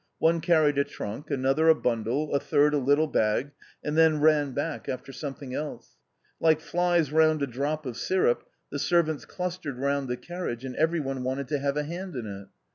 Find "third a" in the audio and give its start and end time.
2.39-2.79